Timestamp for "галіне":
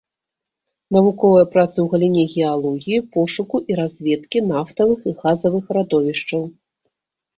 1.93-2.23